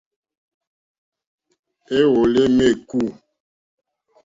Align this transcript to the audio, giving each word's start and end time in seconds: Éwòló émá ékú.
Éwòló 1.97 2.41
émá 2.45 2.63
ékú. 2.71 2.99